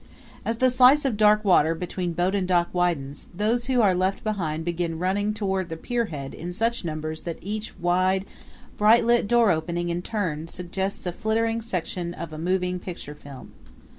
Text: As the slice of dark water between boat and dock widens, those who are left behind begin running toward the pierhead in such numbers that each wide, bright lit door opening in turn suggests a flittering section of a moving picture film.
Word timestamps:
As 0.43 0.57
the 0.57 0.71
slice 0.71 1.05
of 1.05 1.15
dark 1.15 1.45
water 1.45 1.75
between 1.75 2.13
boat 2.13 2.33
and 2.33 2.47
dock 2.47 2.69
widens, 2.73 3.27
those 3.35 3.65
who 3.67 3.81
are 3.83 3.93
left 3.93 4.23
behind 4.23 4.65
begin 4.65 4.97
running 4.97 5.31
toward 5.31 5.69
the 5.69 5.77
pierhead 5.77 6.33
in 6.33 6.51
such 6.51 6.83
numbers 6.83 7.21
that 7.21 7.37
each 7.39 7.77
wide, 7.77 8.25
bright 8.79 9.05
lit 9.05 9.27
door 9.27 9.51
opening 9.51 9.89
in 9.89 10.01
turn 10.01 10.47
suggests 10.47 11.05
a 11.05 11.11
flittering 11.11 11.61
section 11.61 12.15
of 12.15 12.33
a 12.33 12.39
moving 12.39 12.79
picture 12.79 13.13
film. 13.13 13.51